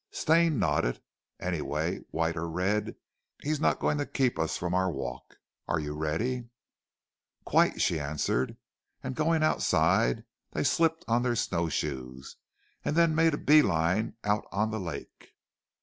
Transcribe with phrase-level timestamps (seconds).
[0.09, 0.99] Stane nodded.
[1.39, 2.95] "Anyway, white or red
[3.43, 5.35] he is not going to keep us from our walk.
[5.67, 6.45] Are you ready?"
[7.45, 8.57] "Quite," she answered,
[9.03, 12.37] and going outside they slipped on their snow shoes,
[12.83, 15.35] and then made a bee line out on the lake.